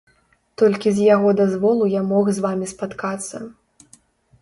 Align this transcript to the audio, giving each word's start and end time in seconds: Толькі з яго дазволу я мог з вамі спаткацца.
Толькі 0.61 0.93
з 0.95 0.99
яго 1.15 1.29
дазволу 1.41 1.91
я 1.93 2.01
мог 2.11 2.25
з 2.39 2.47
вамі 2.49 2.73
спаткацца. 2.75 3.47